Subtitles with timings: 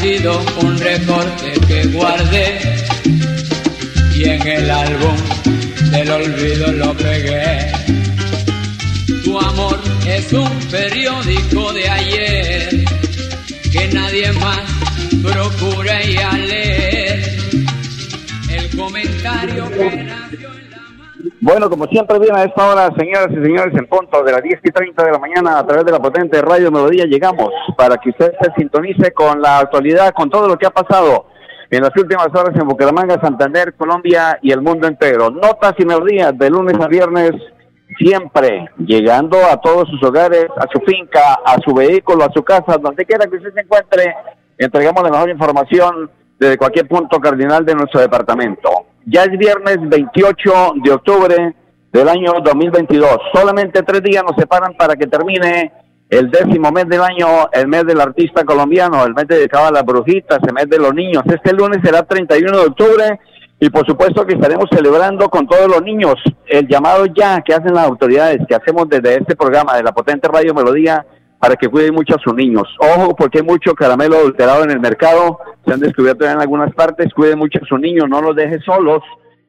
[0.00, 2.60] Sido un recorte que guardé
[4.14, 5.16] y en el álbum
[5.90, 7.72] del olvido lo pegué.
[9.24, 12.84] Tu amor es un periódico de ayer
[13.72, 14.62] que nadie más
[15.20, 17.38] procura y a leer
[18.50, 20.67] el comentario que nació en
[21.40, 24.58] Bueno, como siempre viene a esta hora, señoras y señores, en punto de las 10
[24.64, 28.10] y 30 de la mañana, a través de la potente Radio Melodía, llegamos para que
[28.10, 31.26] usted se sintonice con la actualidad, con todo lo que ha pasado
[31.70, 35.30] en las últimas horas en Bucaramanga, Santander, Colombia y el mundo entero.
[35.30, 37.30] Notas y melodías de lunes a viernes,
[37.98, 42.78] siempre llegando a todos sus hogares, a su finca, a su vehículo, a su casa,
[42.78, 44.12] donde quiera que usted se encuentre,
[44.58, 48.77] entregamos la mejor información desde cualquier punto cardinal de nuestro departamento.
[49.10, 51.54] Ya es viernes 28 de octubre
[51.90, 53.16] del año 2022.
[53.32, 55.72] Solamente tres días nos separan para que termine
[56.10, 59.82] el décimo mes del año, el mes del artista colombiano, el mes dedicado a las
[59.82, 61.22] brujitas, el mes de los niños.
[61.24, 63.20] Este lunes será 31 de octubre
[63.58, 66.16] y por supuesto que estaremos celebrando con todos los niños
[66.46, 70.28] el llamado ya que hacen las autoridades, que hacemos desde este programa de la potente
[70.28, 71.06] Radio Melodía
[71.38, 72.64] para que cuiden mucho a sus niños.
[72.80, 77.12] Ojo, porque hay mucho caramelo adulterado en el mercado, se han descubierto en algunas partes,
[77.14, 79.02] cuiden mucho a sus niños, no los deje solos,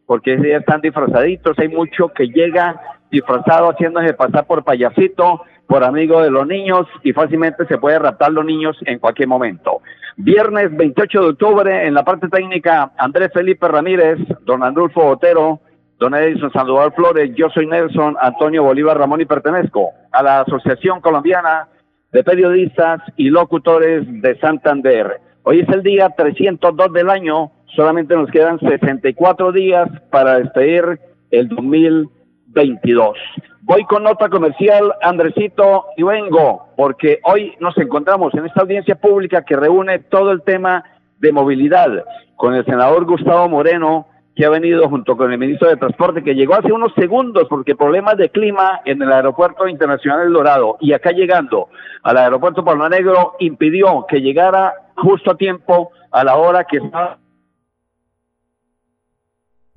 [0.05, 2.79] porque están disfrazaditos, hay mucho que llega
[3.11, 8.31] disfrazado haciéndose pasar por payasito, por amigo de los niños y fácilmente se puede raptar
[8.31, 9.81] los niños en cualquier momento.
[10.17, 15.59] Viernes 28 de octubre, en la parte técnica, Andrés Felipe Ramírez, don Andulfo Otero,
[15.99, 21.01] don Edison Sandoval Flores, yo soy Nelson Antonio Bolívar Ramón y pertenezco a la Asociación
[21.01, 21.67] Colombiana
[22.11, 25.19] de Periodistas y Locutores de Santander.
[25.43, 30.99] Hoy es el día 302 del año, solamente nos quedan 64 días para despedir
[31.31, 33.17] el 2022.
[33.61, 39.45] Voy con nota comercial, Andresito, y vengo, porque hoy nos encontramos en esta audiencia pública
[39.45, 40.83] que reúne todo el tema
[41.19, 42.03] de movilidad
[42.35, 44.07] con el senador Gustavo Moreno,
[44.39, 47.75] que ha venido junto con el ministro de Transporte, que llegó hace unos segundos porque
[47.75, 51.67] problemas de clima en el aeropuerto internacional El Dorado y acá llegando
[52.03, 57.17] al aeropuerto Palma Negro impidió que llegara justo a tiempo a la hora que estaba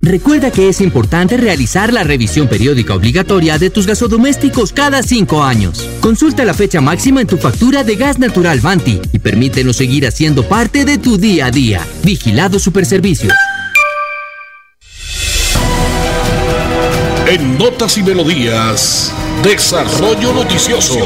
[0.01, 5.89] Recuerda que es importante realizar la revisión periódica obligatoria de tus gasodomésticos cada cinco años.
[6.01, 10.45] Consulta la fecha máxima en tu factura de gas natural Banti y permítenos seguir haciendo
[10.45, 11.81] parte de tu día a día.
[12.05, 13.33] Vigilado Superservicios.
[17.33, 19.11] En Notas y Melodías,
[19.43, 20.99] Desarrollo Noticioso.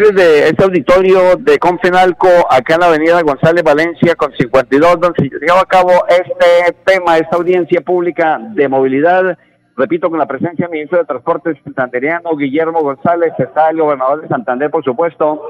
[0.00, 0.14] Ayer.
[0.14, 5.38] de este auditorio de Confenalco, acá en la avenida González Valencia con 52, donde se
[5.38, 9.38] lleva a cabo este tema, esta audiencia pública de movilidad.
[9.76, 14.28] Repito, con la presencia del ministro de Transportes santanderiano, Guillermo González, está el gobernador de
[14.28, 15.42] Santander, por supuesto,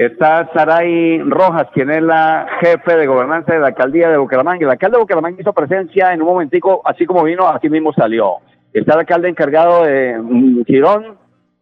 [0.00, 4.64] Está Saray Rojas, quien es la jefe de gobernanza de la alcaldía de Bucaramanga.
[4.64, 8.36] El alcalde de Bucaramanga hizo presencia en un momentico, así como vino, aquí mismo salió.
[8.72, 11.18] Está el alcalde encargado de mm, Girón,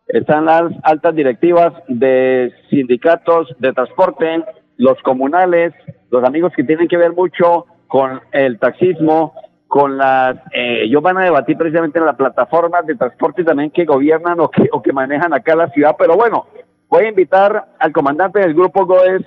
[0.09, 4.45] están las altas directivas de sindicatos de transporte,
[4.77, 5.73] los comunales,
[6.11, 9.35] los amigos que tienen que ver mucho con el taxismo,
[9.67, 13.85] con las, eh, ellos van a debatir precisamente en las plataformas de transporte también que
[13.85, 16.47] gobiernan o que, o que manejan acá la ciudad, pero bueno,
[16.91, 19.23] Voy a invitar al comandante del grupo GOES,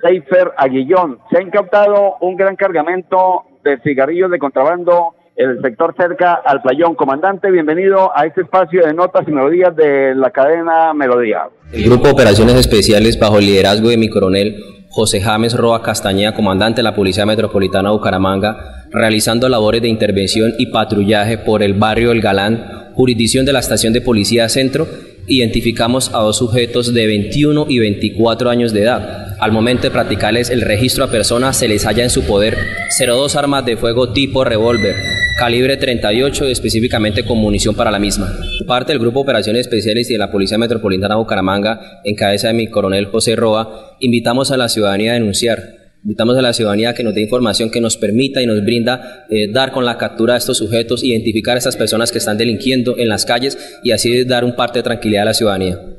[0.00, 1.18] Seifer Aguillón.
[1.30, 6.94] Se ha incautado un gran cargamento de cigarrillos de contrabando el sector cerca al playón.
[6.94, 11.48] Comandante, bienvenido a este espacio de notas y melodías de la cadena Melodía.
[11.72, 14.56] El Grupo Operaciones Especiales, bajo el liderazgo de mi coronel
[14.88, 20.54] José James Roa Castañeda, comandante de la Policía Metropolitana de Bucaramanga, realizando labores de intervención
[20.58, 24.86] y patrullaje por el barrio El Galán, jurisdicción de la Estación de Policía Centro,
[25.26, 29.36] identificamos a dos sujetos de 21 y 24 años de edad.
[29.38, 32.56] Al momento de practicarles el registro a personas se les halla en su poder
[32.98, 34.94] 02 armas de fuego tipo revólver,
[35.36, 38.34] calibre 38 específicamente con munición para la misma.
[38.66, 42.68] Parte del Grupo Operaciones Especiales y de la Policía Metropolitana Bucaramanga, en cabeza de mi
[42.68, 47.16] coronel José Roa, invitamos a la ciudadanía a denunciar Invitamos a la ciudadanía que nos
[47.16, 50.58] dé información que nos permita y nos brinda eh, dar con la captura de estos
[50.58, 54.54] sujetos, identificar a estas personas que están delinquiendo en las calles y así dar un
[54.54, 55.95] parte de tranquilidad a la ciudadanía.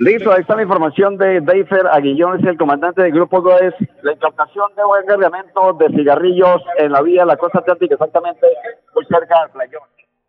[0.00, 3.74] Listo, ahí está la información de Deifer Aguillón, es el comandante del Grupo GOES.
[4.02, 8.46] La incautación de buen cargamento de cigarrillos en la vía de la costa atlántica, exactamente
[8.94, 9.82] muy cerca del playón.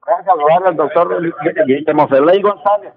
[0.07, 1.21] Vamos a saludar al doctor
[1.67, 2.93] Guillermo Feley González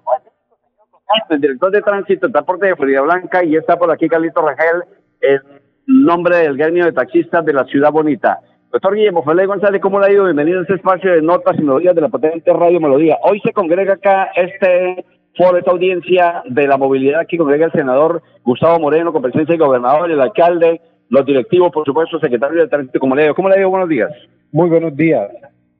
[1.29, 4.83] el director de tránsito, transporte de Florida Blanca, y está por aquí Carlito Rangel,
[5.21, 5.41] en
[5.85, 8.39] nombre del gremio de taxistas de la Ciudad Bonita.
[8.71, 10.23] Doctor Guillermo Félix González, ¿cómo le ha ido?
[10.23, 13.19] Bienvenido a este espacio de notas y melodías de la potente Radio Melodía.
[13.21, 15.05] Hoy se congrega acá este
[15.35, 17.21] foro, esta audiencia de la movilidad.
[17.21, 21.85] Aquí congrega el senador Gustavo Moreno, con presencia del gobernador, el alcalde, los directivos, por
[21.85, 22.99] supuesto, secretario de tránsito.
[22.99, 23.35] ¿Cómo le ido?
[23.35, 23.69] ¿Cómo le ido?
[23.69, 24.11] Buenos días.
[24.51, 25.29] Muy buenos días.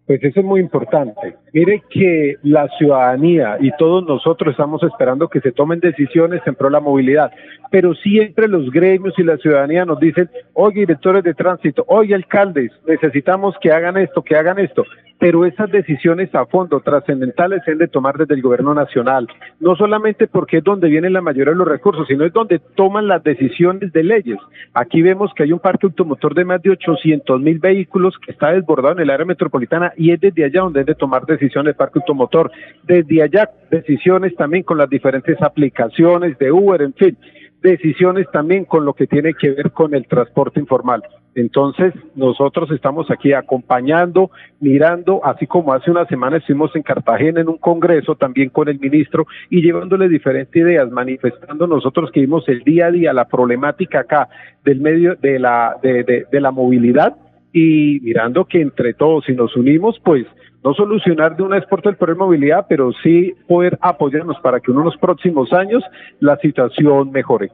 [0.06, 1.36] Pues eso es muy importante.
[1.54, 6.66] Mire que la ciudadanía y todos nosotros estamos esperando que se tomen decisiones en pro
[6.66, 7.32] de la movilidad,
[7.70, 12.72] pero siempre los gremios y la ciudadanía nos dicen, oye, directores de tránsito, oye, alcaldes,
[12.88, 14.84] necesitamos que hagan esto, que hagan esto
[15.24, 19.26] pero esas decisiones a fondo trascendentales se han de tomar desde el gobierno nacional,
[19.62, 23.08] no solamente porque es donde vienen la mayoría de los recursos, sino es donde toman
[23.08, 24.38] las decisiones de leyes.
[24.74, 28.52] Aquí vemos que hay un parque automotor de más de 800 mil vehículos que está
[28.52, 32.00] desbordado en el área metropolitana y es desde allá donde debe tomar decisiones el parque
[32.00, 32.52] automotor.
[32.84, 37.18] Desde allá decisiones también con las diferentes aplicaciones de Uber, en fin
[37.64, 41.02] decisiones también con lo que tiene que ver con el transporte informal.
[41.34, 44.30] Entonces, nosotros estamos aquí acompañando,
[44.60, 48.80] mirando, así como hace una semana estuvimos en Cartagena en un congreso también con el
[48.80, 54.02] ministro y llevándole diferentes ideas, manifestando nosotros que vimos el día a día la problemática
[54.02, 54.28] acá
[54.64, 57.16] del medio de la, de, de la movilidad
[57.54, 60.26] y mirando que entre todos, si nos unimos, pues
[60.64, 64.40] no solucionar de una vez por todas el problema de movilidad, pero sí poder apoyarnos
[64.40, 65.84] para que en unos próximos años
[66.20, 67.52] la situación mejore.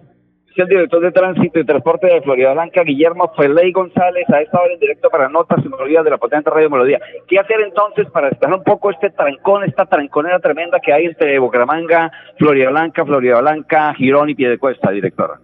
[0.51, 4.59] Es el director de Tránsito y Transporte de Florida Blanca, Guillermo Feley González, a esta
[4.59, 6.99] hora en directo para Notas y Melodías de la potente Radio Melodía.
[7.27, 11.37] ¿Qué hacer entonces para despejar un poco este trancón, esta tranconera tremenda que hay entre
[11.39, 15.37] Bucaramanga, Florida Blanca, Florida Blanca, Girón y Piedecuesta, director?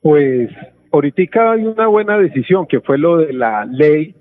[0.00, 0.50] Pues
[0.92, 4.14] ahorita hay una buena decisión que fue lo de la ley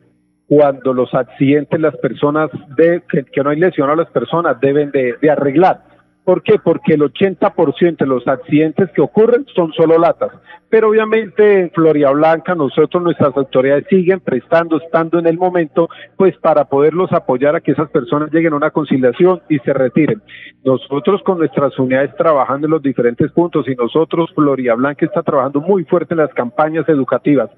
[0.47, 5.15] cuando los accidentes, las personas, de, que, no hay lesión a las personas, deben de,
[5.21, 5.81] de arreglar.
[6.25, 6.57] ¿Por qué?
[6.57, 10.31] Porque el 80% de los accidentes que ocurren son solo latas.
[10.69, 15.87] Pero obviamente en Floria Blanca nosotros, nuestras autoridades siguen prestando, estando en el momento,
[16.17, 20.23] pues para poderlos apoyar a que esas personas lleguen a una conciliación y se retiren.
[20.63, 25.61] Nosotros con nuestras unidades trabajando en los diferentes puntos y nosotros, Floria Blanca está trabajando
[25.61, 27.51] muy fuerte en las campañas educativas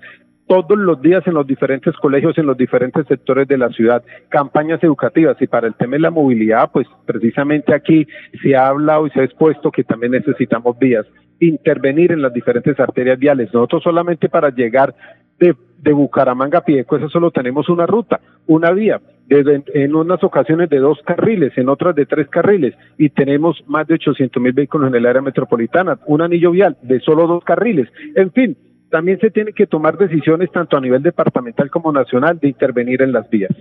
[0.47, 4.81] todos los días en los diferentes colegios, en los diferentes sectores de la ciudad, campañas
[4.83, 5.37] educativas.
[5.41, 8.07] Y para el tema de la movilidad, pues precisamente aquí
[8.41, 11.05] se ha hablado y se ha expuesto que también necesitamos vías,
[11.39, 13.53] intervenir en las diferentes arterias viales.
[13.53, 14.95] Nosotros solamente para llegar
[15.39, 20.69] de, de Bucaramanga a Piedecuesta solo tenemos una ruta, una vía, desde, en unas ocasiones
[20.69, 24.87] de dos carriles, en otras de tres carriles, y tenemos más de 800 mil vehículos
[24.87, 27.89] en el área metropolitana, un anillo vial de solo dos carriles.
[28.15, 28.57] En fin,
[28.89, 33.11] también se tienen que tomar decisiones tanto a nivel departamental como nacional de intervenir en
[33.11, 33.51] las vías.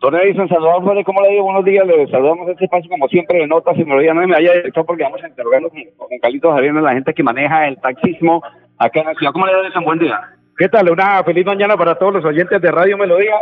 [0.00, 1.44] Don Edison Salvador ¿cómo le digo?
[1.44, 4.14] Buenos días, le saludamos este espacio como siempre de notas y melodía.
[4.14, 7.22] No me haya director porque vamos a interrogarnos con, con Carlitos Javier, la gente que
[7.24, 8.42] maneja el taxismo
[8.78, 9.32] acá en la ciudad.
[9.32, 10.20] ¿Cómo le digo, Buen día.
[10.56, 10.90] ¿Qué tal?
[10.90, 13.34] Una feliz mañana para todos los oyentes de Radio Melodía.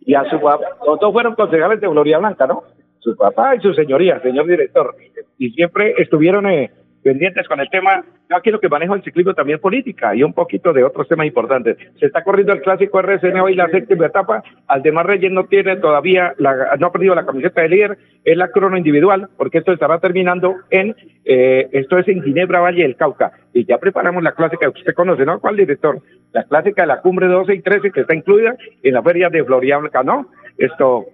[0.00, 2.64] y a su los dos fueron concejales de Gloria Blanca, ¿no?
[3.00, 4.94] su papá y su señoría, señor director.
[5.38, 6.70] Y siempre estuvieron eh,
[7.02, 8.04] pendientes con el tema.
[8.28, 11.26] Yo aquí lo que manejo el ciclismo también política y un poquito de otros temas
[11.26, 11.76] importantes.
[11.98, 14.42] Se está corriendo el clásico RCN hoy la séptima etapa.
[14.66, 18.48] Aldemar Reyes no tiene todavía, la, no ha perdido la camiseta de líder, es la
[18.48, 23.32] crono individual, porque esto estará terminando en, eh, esto es en Ginebra, Valle del Cauca.
[23.52, 25.40] Y ya preparamos la clásica que usted conoce, ¿no?
[25.40, 26.00] ¿Cuál director?
[26.32, 29.44] La clásica de la cumbre 12 y 13 que está incluida en la feria de
[29.44, 30.28] Florida Blanca, ¿no?
[30.56, 31.06] Esto,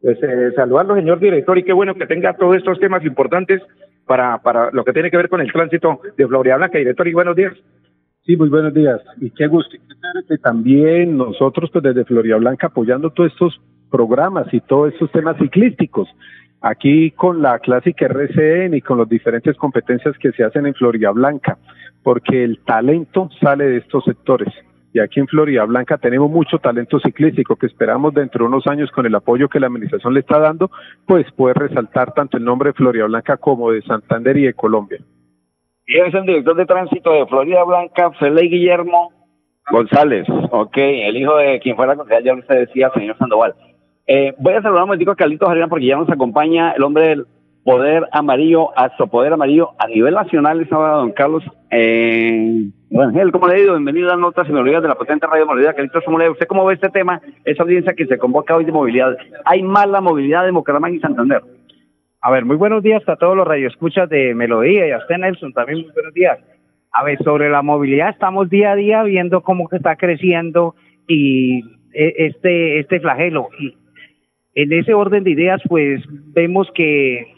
[0.00, 3.62] pues eh, saludarlo, señor director, y qué bueno que tenga todos estos temas importantes
[4.06, 6.78] para, para lo que tiene que ver con el tránsito de Florida Blanca.
[6.78, 7.52] Director, y buenos días.
[8.24, 9.00] Sí, muy buenos días.
[9.20, 9.76] Y qué gusto.
[10.28, 15.36] Que también nosotros, pues desde Florida Blanca, apoyando todos estos programas y todos estos temas
[15.38, 16.08] ciclísticos.
[16.60, 21.10] Aquí con la clásica RCN y con las diferentes competencias que se hacen en Florida
[21.10, 21.58] Blanca,
[22.02, 24.48] porque el talento sale de estos sectores
[24.94, 28.92] y aquí en Florida Blanca tenemos mucho talento ciclístico que esperamos dentro de unos años
[28.92, 30.70] con el apoyo que la administración le está dando,
[31.04, 35.00] pues puede resaltar tanto el nombre de Florida Blanca como de Santander y de Colombia.
[35.84, 39.12] Y es el director de tránsito de Florida Blanca, Felipe Guillermo
[39.68, 43.54] González, ok, el hijo de quien fuera concejal, ya usted decía, señor Sandoval.
[44.06, 47.08] Eh, voy a saludar un momentico a Carlitos Jarena porque ya nos acompaña el hombre
[47.08, 47.26] del
[47.64, 48.70] Poder Amarillo,
[49.10, 53.72] Poder Amarillo a nivel nacional, estaba don Carlos eh, Ángel, ¿cómo le digo?
[53.72, 55.74] Bienvenido a Notas y Melodías de la potente radio Melodía.
[56.04, 59.16] ¿cómo le ¿Usted cómo ve este tema, esa audiencia que se convoca hoy de movilidad?
[59.46, 61.42] ¿Hay mala movilidad de Bucaramanga y Santander?
[62.20, 65.54] A ver, muy buenos días a todos los radioescuchas de Melodía y a usted, Nelson,
[65.54, 66.38] también muy buenos días.
[66.92, 70.74] A ver, sobre la movilidad, estamos día a día viendo cómo que está creciendo
[71.08, 71.62] y
[71.94, 73.48] e, este, este flagelo.
[73.58, 73.74] Y
[74.54, 76.02] en ese orden de ideas, pues
[76.34, 77.33] vemos que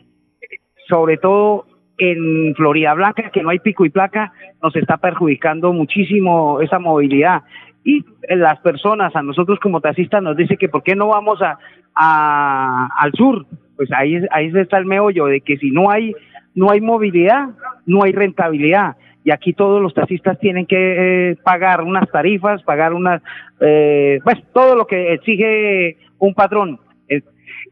[0.88, 1.66] sobre todo
[1.98, 7.42] en Florida Blanca, que no hay pico y placa, nos está perjudicando muchísimo esa movilidad.
[7.84, 12.88] Y las personas, a nosotros como taxistas, nos dice que por qué no vamos a,
[12.98, 13.46] al sur.
[13.76, 16.14] Pues ahí, ahí está el meollo de que si no hay,
[16.54, 17.50] no hay movilidad,
[17.86, 18.96] no hay rentabilidad.
[19.24, 23.22] Y aquí todos los taxistas tienen que eh, pagar unas tarifas, pagar unas,
[23.60, 26.78] eh, pues todo lo que exige un patrón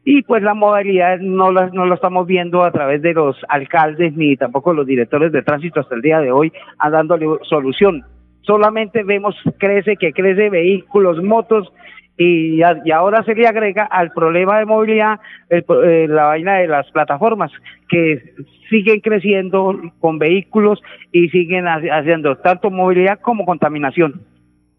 [0.07, 4.15] y pues la modalidad no la, no lo estamos viendo a través de los alcaldes
[4.15, 6.53] ni tampoco los directores de tránsito hasta el día de hoy
[6.91, 8.05] dándole solución.
[8.41, 11.73] Solamente vemos crece, que crece vehículos, motos
[12.17, 15.19] y, y ahora se le agrega al problema de movilidad
[15.49, 17.51] eh, la vaina de las plataformas
[17.89, 18.35] que
[18.69, 24.21] siguen creciendo con vehículos y siguen haciendo tanto movilidad como contaminación.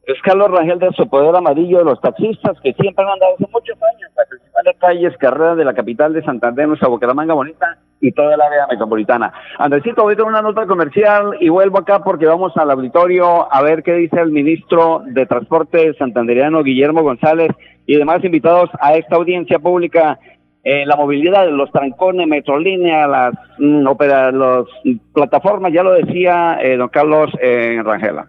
[0.06, 3.46] Es Carlos Rangel de su poder amarillo de los taxistas que siempre han andado hace
[3.52, 4.10] muchos años
[4.56, 8.66] principales calles, carreras de la capital de Santander, nuestra Bucaramanga bonita y toda el área
[8.66, 9.32] metropolitana.
[9.58, 13.82] Andresito, voy con una nota comercial y vuelvo acá porque vamos al auditorio a ver
[13.82, 17.50] qué dice el ministro de Transporte santanderiano Guillermo González
[17.86, 20.18] y demás invitados a esta audiencia pública.
[20.64, 24.64] Eh, la movilidad, los trancones, Metrolínea, las, mm, las
[25.12, 28.28] plataformas, ya lo decía eh, don Carlos eh, Rangela.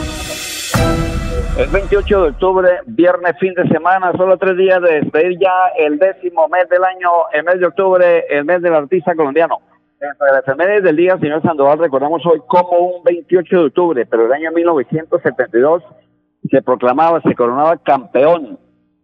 [1.57, 5.99] El 28 de octubre, viernes, fin de semana, solo tres días de despedir ya el
[5.99, 9.59] décimo mes del año, el mes de octubre, el mes del artista colombiano.
[9.99, 14.25] Entre las efemérides del día, señor Sandoval, recordamos hoy como un 28 de octubre, pero
[14.25, 15.83] el año 1972
[16.49, 18.57] se proclamaba, se coronaba campeón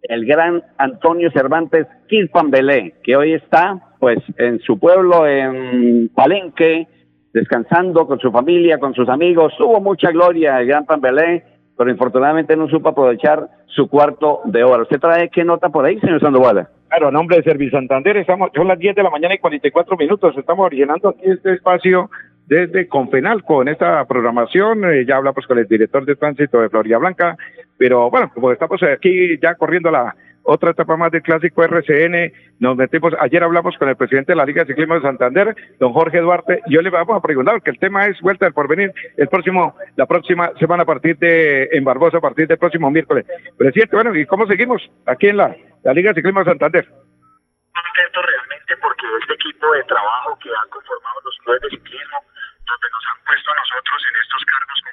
[0.04, 6.88] el gran Antonio Cervantes Quilpambelé, que hoy está pues en su pueblo, en Palenque,
[7.34, 9.54] descansando con su familia, con sus amigos.
[9.58, 14.84] Tuvo mucha gloria el gran Pambelé pero infortunadamente no supo aprovechar su cuarto de hora.
[14.84, 16.68] ¿Usted trae qué nota por ahí, señor Sandoval?
[16.90, 20.36] Claro, nombre de Servicio Santander, estamos, son las 10 de la mañana y 44 minutos,
[20.38, 22.10] estamos originando aquí este espacio
[22.48, 26.98] desde Confenal con esta programación, eh, ya hablamos con el director de tránsito de Florida
[26.98, 27.36] Blanca,
[27.78, 30.16] pero bueno, como estamos aquí ya corriendo la
[30.48, 32.32] otra etapa más del clásico RCN.
[32.60, 35.92] Nos metimos, ayer hablamos con el presidente de la Liga de Ciclismo de Santander, don
[35.92, 38.94] Jorge Duarte, y hoy le vamos a preguntar, que el tema es vuelta del porvenir,
[39.18, 43.26] el próximo, la próxima semana a partir de, en Barbosa, a partir del próximo miércoles.
[43.58, 46.88] Presidente, bueno, ¿y cómo seguimos aquí en la, la Liga de Ciclismo de Santander?
[46.88, 52.18] Contento realmente porque este equipo de trabajo que han conformado los clubes de ciclismo,
[52.64, 54.87] donde nos han puesto a nosotros en estos cargos,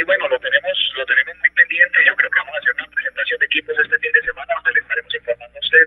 [0.00, 1.98] ahí bueno, lo tenemos, lo tenemos muy pendiente.
[2.08, 4.72] Yo creo que vamos a hacer una presentación de equipos este fin de semana donde
[4.72, 5.84] le estaremos informando a usted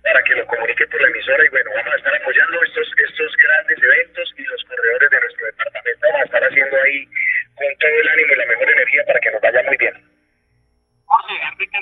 [0.00, 3.30] para que lo comunique por la emisora y bueno, vamos a estar apoyando estos, estos
[3.36, 6.00] grandes eventos y los corredores de nuestro departamento.
[6.00, 6.98] Vamos a estar haciendo ahí
[7.60, 9.94] con todo el ánimo y la mejor energía para que nos vaya muy bien.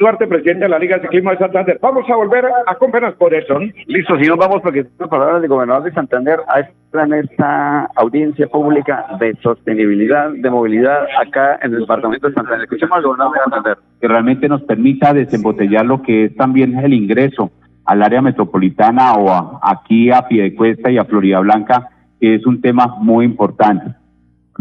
[0.01, 1.79] Duarte, presidente de la Liga de Ciclismo de Santander.
[1.81, 3.61] Vamos a volver a conversar por eso.
[3.87, 7.85] Listo, si nos vamos porque las palabras del gobernador de Santander a esta, en esta
[7.97, 12.63] audiencia pública de sostenibilidad, de movilidad acá en el departamento de Santander.
[12.65, 13.79] Escuchemos al gobernador de Santander.
[14.01, 17.51] Que realmente nos permita desembotellar lo que es también el ingreso
[17.85, 21.89] al área metropolitana o a- aquí a Piedecuesta y a Florida Blanca,
[22.21, 23.95] que es un tema muy importante.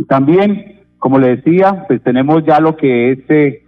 [0.08, 3.64] También, como le decía, pues tenemos ya lo que es eh,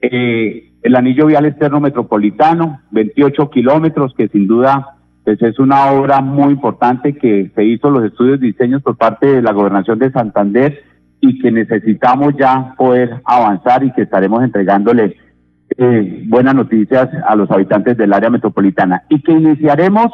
[0.00, 6.20] eh, el anillo vial externo metropolitano, 28 kilómetros, que sin duda pues es una obra
[6.20, 10.12] muy importante que se hizo los estudios de diseños por parte de la gobernación de
[10.12, 10.84] Santander
[11.20, 15.16] y que necesitamos ya poder avanzar y que estaremos entregándole
[15.78, 19.04] eh, buenas noticias a los habitantes del área metropolitana.
[19.08, 20.12] Y que iniciaremos,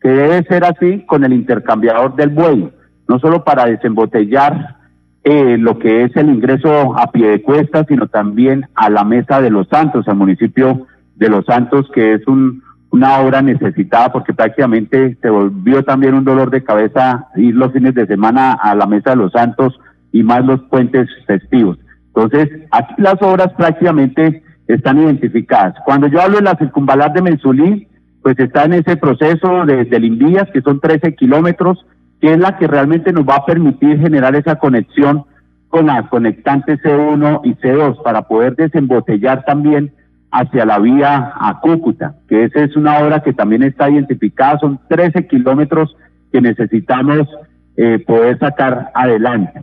[0.00, 2.70] que debe ser así, con el intercambiador del buey,
[3.08, 4.76] no solo para desembotellar
[5.24, 9.40] eh, lo que es el ingreso a pie de cuesta, sino también a la Mesa
[9.40, 12.62] de los Santos, al municipio de Los Santos, que es un,
[12.94, 17.92] una obra necesitada porque prácticamente se volvió también un dolor de cabeza ir los fines
[17.92, 19.76] de semana a la Mesa de los Santos
[20.12, 21.76] y más los puentes festivos.
[22.14, 25.74] Entonces, aquí las obras prácticamente están identificadas.
[25.84, 27.88] Cuando yo hablo de la circunvalar de Mensulí,
[28.22, 31.84] pues está en ese proceso de, del Invías, que son 13 kilómetros,
[32.20, 35.24] que es la que realmente nos va a permitir generar esa conexión
[35.68, 39.92] con la conectante C1 y C2 para poder desembotellar también
[40.34, 44.80] hacia la vía a Cúcuta, que esa es una obra que también está identificada, son
[44.88, 45.96] 13 kilómetros
[46.32, 47.28] que necesitamos
[47.76, 49.62] eh, poder sacar adelante.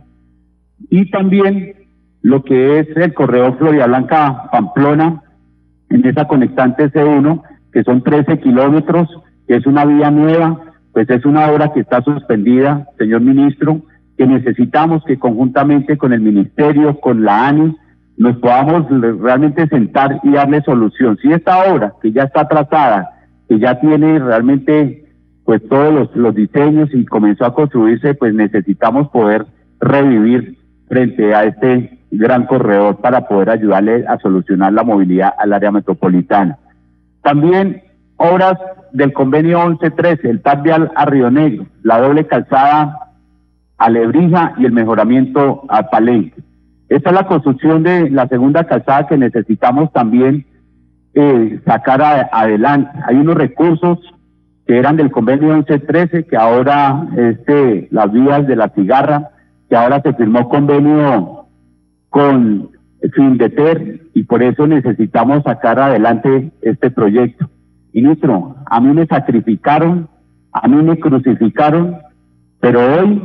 [0.88, 1.74] Y también
[2.22, 5.22] lo que es el correo Florida Blanca Pamplona,
[5.90, 9.08] en esa conectante C1, que son 13 kilómetros,
[9.48, 10.58] es una vía nueva,
[10.94, 13.82] pues es una obra que está suspendida, señor ministro,
[14.16, 17.76] que necesitamos que conjuntamente con el ministerio, con la ANI,
[18.16, 18.86] nos podamos
[19.20, 21.18] realmente sentar y darle solución.
[21.20, 23.10] Si esta obra, que ya está trazada,
[23.48, 25.02] que ya tiene realmente
[25.44, 29.46] pues todos los, diseños y comenzó a construirse, pues necesitamos poder
[29.80, 30.56] revivir
[30.88, 36.58] frente a este gran corredor para poder ayudarle a solucionar la movilidad al área metropolitana.
[37.22, 37.82] También
[38.16, 38.54] obras
[38.92, 43.12] del convenio 1113, el TAP a Río Negro, la doble calzada
[43.78, 46.40] a Lebrija y el mejoramiento a Palenque.
[46.92, 50.44] Esta es la construcción de la segunda calzada que necesitamos también
[51.14, 52.90] eh, sacar adelante.
[53.06, 53.98] Hay unos recursos
[54.66, 59.30] que eran del convenio 1113, que ahora este, las vías de la cigarra,
[59.70, 61.46] que ahora se firmó convenio
[62.10, 62.68] con
[63.14, 67.48] Findeter y por eso necesitamos sacar adelante este proyecto.
[67.94, 70.10] Ministro, a mí me sacrificaron,
[70.52, 71.96] a mí me crucificaron,
[72.60, 73.22] pero hoy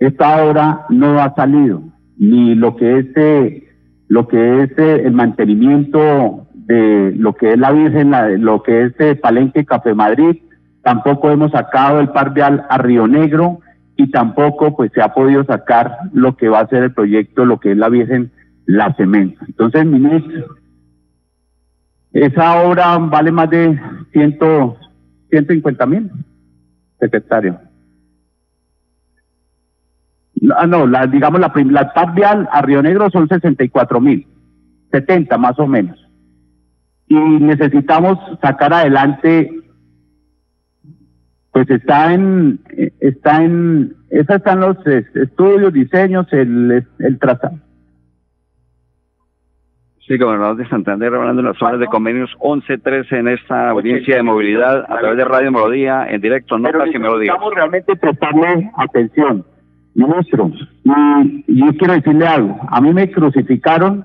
[0.00, 3.68] esta obra no ha salido, ni lo que es, eh,
[4.08, 8.84] lo que es eh, el mantenimiento de lo que es la Virgen, la- lo que
[8.84, 10.36] es eh, Palenque Café Madrid,
[10.82, 13.60] tampoco hemos sacado el par vial a Río Negro
[13.96, 17.58] y tampoco pues se ha podido sacar lo que va a ser el proyecto, lo
[17.60, 18.30] que es la Virgen
[18.66, 19.44] La Cemento.
[19.46, 20.56] Entonces, ministro,
[22.12, 23.78] esa obra vale más de
[24.12, 24.76] ciento,
[25.30, 26.10] 150 mil,
[27.00, 27.58] secretario.
[30.44, 34.26] No, ah, no, la, digamos la, la TAP vial a Río Negro son 64 mil,
[34.92, 35.98] 70 más o menos.
[37.08, 39.50] Y necesitamos sacar adelante,
[41.50, 42.60] pues está en,
[43.00, 47.58] está en, esas están los estudios, diseños, el, el trazado.
[50.06, 54.22] Sí, gobernador de Santander, hablando de las zonas de convenios 11-13 en esta audiencia de
[54.22, 57.34] movilidad a través de Radio Melodía, en directo, notas y melodías.
[57.34, 59.46] necesitamos realmente prestarle atención,
[59.94, 60.50] ministro.
[60.84, 62.58] Y, yo quiero decirle algo.
[62.68, 64.04] A mí me crucificaron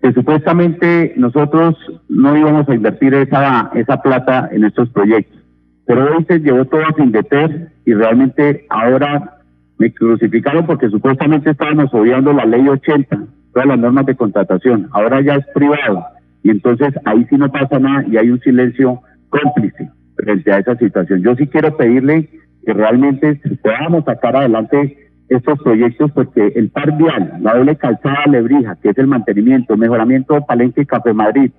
[0.00, 1.76] que supuestamente nosotros
[2.08, 5.38] no íbamos a invertir esa, esa plata en estos proyectos.
[5.86, 9.36] Pero hoy se llevó todo a Findeter y realmente ahora
[9.78, 13.18] Me crucificaron porque supuestamente estábamos obviando la ley 80,
[13.54, 14.88] todas las normas de contratación.
[14.92, 16.04] Ahora ya es privado.
[16.42, 19.00] Y entonces ahí sí no pasa nada y hay un silencio
[19.30, 21.22] cómplice frente a esa situación.
[21.22, 22.28] Yo sí quiero pedirle
[22.64, 28.76] que realmente podamos sacar adelante estos proyectos porque el par vial, la doble calzada Lebrija,
[28.82, 31.52] que es el mantenimiento, mejoramiento de Palenque y Café Madrid,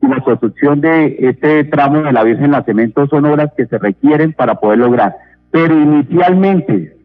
[0.00, 3.78] y la construcción de este tramo de la Virgen La Cemento son obras que se
[3.78, 5.16] requieren para poder lograr.
[5.50, 6.96] Pero inicialmente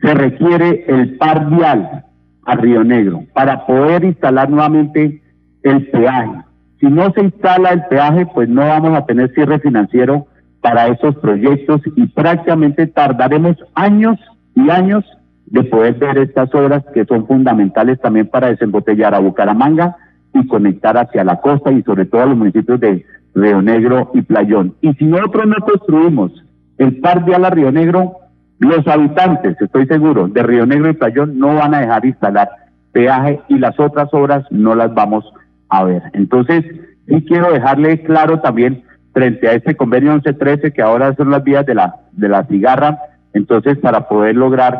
[0.00, 2.04] se requiere el par vial
[2.44, 5.22] a Río Negro para poder instalar nuevamente
[5.62, 6.42] el peaje.
[6.80, 10.26] Si no se instala el peaje, pues no vamos a tener cierre financiero
[10.60, 14.18] para esos proyectos y prácticamente tardaremos años
[14.54, 15.04] y años
[15.46, 19.96] de poder ver estas obras que son fundamentales también para desembotellar a Bucaramanga
[20.34, 24.22] y conectar hacia la costa y sobre todo a los municipios de Río Negro y
[24.22, 24.74] Playón.
[24.80, 26.32] Y si nosotros no construimos
[26.76, 28.16] el par de ala Río Negro,
[28.58, 32.50] los habitantes, estoy seguro, de Río Negro y Playón no van a dejar de instalar
[32.92, 35.24] peaje y las otras obras no las vamos
[35.68, 36.02] a ver.
[36.12, 36.64] Entonces,
[37.06, 38.82] sí quiero dejarle claro también
[39.18, 43.00] frente a este convenio 1113 que ahora son las vías de la de la cigarra,
[43.32, 44.78] entonces para poder lograr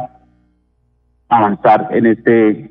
[1.28, 2.70] avanzar en este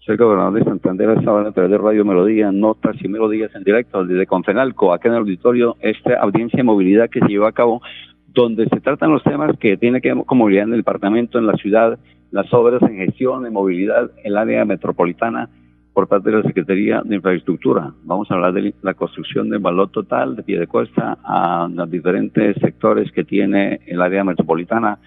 [0.00, 4.02] soy gobernador de Santander, hora a través de Radio Melodía, notas y melodías en directo
[4.02, 7.82] desde Confenalco, acá en el auditorio, esta audiencia de movilidad que se lleva a cabo,
[8.28, 11.46] donde se tratan los temas que tiene que ver con movilidad en el departamento, en
[11.46, 11.98] la ciudad,
[12.30, 15.50] las obras en gestión de movilidad en el área metropolitana
[15.94, 17.92] por parte de la Secretaría de Infraestructura.
[18.02, 21.90] Vamos a hablar de la construcción del valor total de pie de cuesta a los
[21.90, 24.98] diferentes sectores que tiene el área metropolitana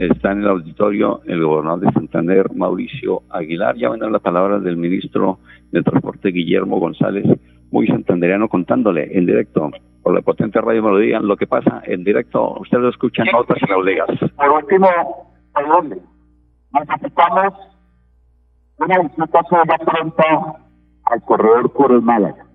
[0.00, 3.76] Está en el auditorio el gobernador de Santander, Mauricio Aguilar.
[3.76, 5.40] Ya vendrán las palabras del ministro
[5.72, 7.26] de Transporte, Guillermo González,
[7.70, 9.70] muy santandereano, contándole en directo
[10.02, 12.56] por la potente radio Melodía lo que pasa en directo.
[12.60, 14.06] Ustedes lo escuchan en otras melodías.
[14.36, 14.88] Por último,
[15.68, 15.98] dónde?
[16.72, 17.52] necesitamos
[18.80, 20.22] una visita sobre pronto
[21.04, 22.46] al corredor Coros Málaga.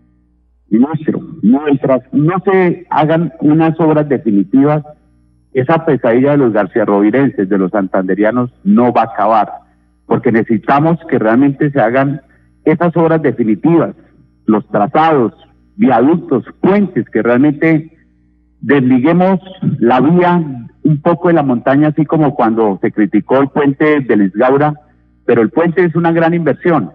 [0.69, 4.83] Ministro, mientras no se hagan unas obras definitivas
[5.53, 9.49] esa pesadilla de los garciarrovirenses, de los santanderianos, no va a acabar,
[10.05, 12.21] porque necesitamos que realmente se hagan
[12.65, 13.95] esas obras definitivas,
[14.45, 15.33] los trazados,
[15.77, 17.95] viaductos, puentes, que realmente
[18.59, 19.39] desliguemos
[19.79, 20.43] la vía
[20.83, 24.73] un poco de la montaña, así como cuando se criticó el puente de Lisgaura,
[25.25, 26.91] pero el puente es una gran inversión.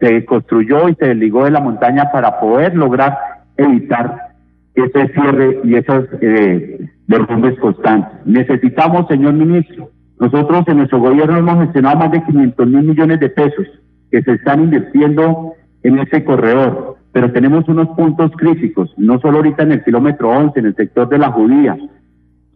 [0.00, 3.16] Se construyó y se desligó de la montaña para poder lograr
[3.56, 4.34] evitar
[4.74, 8.12] ese cierre y esos eh, derrumbes constantes.
[8.24, 13.28] Necesitamos, señor ministro, nosotros en nuestro gobierno hemos gestionado más de 500 mil millones de
[13.28, 13.66] pesos
[14.10, 19.64] que se están invirtiendo en ese corredor, pero tenemos unos puntos críticos, no solo ahorita
[19.64, 21.76] en el kilómetro 11, en el sector de la judía,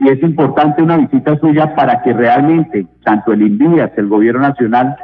[0.00, 4.96] y es importante una visita suya para que realmente tanto el INVIAS, el gobierno nacional,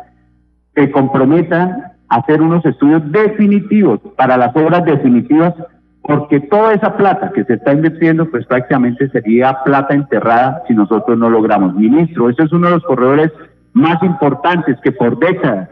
[0.74, 5.54] se comprometan a hacer unos estudios definitivos para las obras definitivas
[6.02, 11.16] porque toda esa plata que se está invirtiendo, pues prácticamente sería plata enterrada si nosotros
[11.16, 11.74] no logramos.
[11.74, 13.32] Ministro, ese es uno de los corredores
[13.72, 15.70] más importantes que por décadas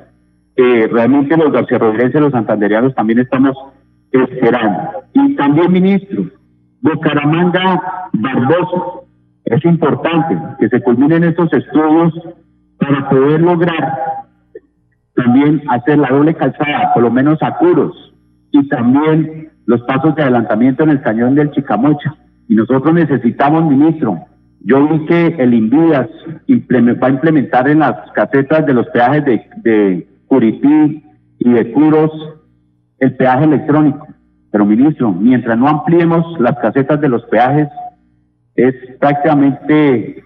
[0.57, 3.57] eh, realmente los garciarrodenses, los santanderianos también estamos
[4.11, 5.05] esperando.
[5.13, 6.25] Y también, ministro,
[6.81, 9.03] Bucaramanga Barbosa,
[9.45, 12.13] es importante que se culminen estos estudios
[12.79, 13.99] para poder lograr
[15.23, 18.15] también hacer la doble calzada, por lo menos a Curos,
[18.51, 22.15] y también los pasos de adelantamiento en el cañón del Chicamocha.
[22.49, 24.19] Y nosotros necesitamos, ministro,
[24.61, 26.09] yo vi que el Invidas
[26.49, 31.05] va a implementar en las casetas de los peajes de, de Curití
[31.39, 32.11] y de Curos
[32.99, 34.07] el peaje electrónico.
[34.51, 37.69] Pero, ministro, mientras no ampliemos las casetas de los peajes,
[38.55, 40.23] es prácticamente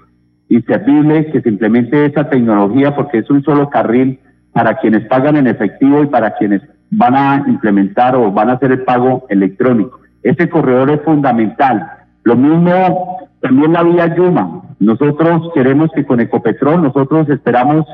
[0.49, 4.19] inservible que se implemente esa tecnología porque es un solo carril
[4.57, 8.73] para quienes pagan en efectivo y para quienes van a implementar o van a hacer
[8.73, 10.01] el pago electrónico.
[10.23, 11.87] Este corredor es fundamental.
[12.23, 14.63] Lo mismo también la vía Yuma.
[14.81, 17.85] Nosotros queremos que con Ecopetrol, nosotros esperamos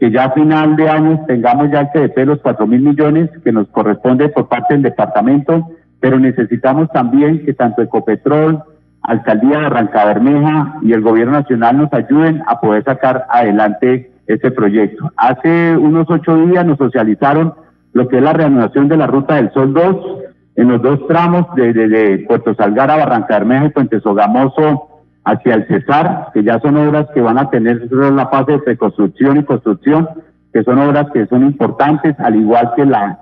[0.00, 3.52] que ya a final de año tengamos ya el CDP los cuatro mil millones que
[3.52, 5.64] nos corresponde por parte del departamento,
[6.00, 8.64] pero necesitamos también que tanto Ecopetrol,
[9.02, 15.10] Alcaldía de Arrancabermeja y el Gobierno Nacional nos ayuden a poder sacar adelante este proyecto.
[15.16, 17.54] Hace unos ocho días nos socializaron
[17.92, 20.20] lo que es la reanudación de la Ruta del Sol 2
[20.56, 24.88] en los dos tramos de, Puerto Salgar a Barranca Bermeja y Puente Sogamoso
[25.24, 29.38] hacia el Cesar, que ya son obras que van a tener la fase de reconstrucción
[29.38, 30.08] y construcción,
[30.52, 33.20] que son obras que son importantes, al igual que la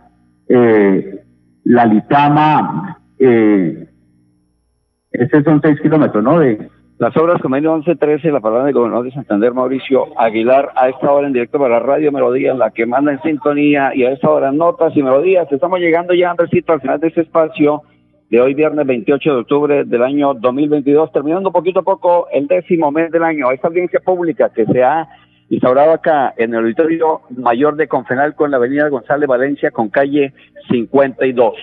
[0.49, 1.25] eh,
[1.65, 3.89] la Litama, eh,
[5.13, 6.39] estos son seis kilómetros, ¿no?
[6.41, 11.13] De, Las obras convenio 1113, la palabra del gobernador de Santander, Mauricio Aguilar, a esta
[11.13, 14.51] hora en directo para Radio Melodía, la que manda en sintonía, y a esta hora
[14.51, 15.47] notas y melodías.
[15.53, 17.83] Estamos llegando ya, Andresito, al final de este espacio
[18.31, 22.91] de hoy, viernes 28 de octubre del año 2022, terminando poquito a poco el décimo
[22.91, 23.53] mes del año.
[23.53, 25.07] Esta audiencia pública que se ha
[25.51, 30.33] instaurado acá en el auditorio mayor de Confenalco en la avenida González Valencia con calle
[30.69, 31.55] 52.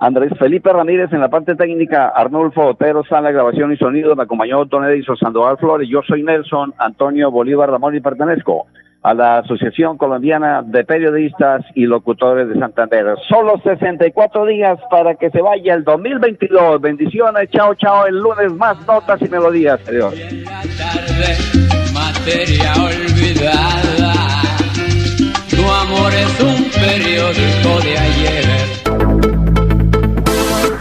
[0.00, 4.64] Andrés Felipe Ramírez en la parte técnica, Arnulfo Otero, sala, grabación y sonido, me acompañó
[4.64, 8.66] Don Edison Sandoval Flores, yo soy Nelson Antonio Bolívar Ramón y pertenezco
[9.02, 13.14] a la Asociación Colombiana de Periodistas y Locutores de Santander.
[13.28, 16.80] Solo 64 días para que se vaya el 2022.
[16.80, 19.80] Bendiciones, chao, chao, el lunes más notas y melodías.
[19.86, 20.14] Adiós.
[25.50, 28.79] tu amor es un periódico de ayer.